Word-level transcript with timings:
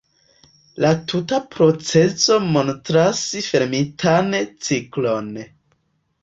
La 0.83 0.89
tuta 1.11 1.39
procezo 1.55 2.37
montras 2.55 3.21
fermitan 3.49 4.33
ciklon. 4.71 5.31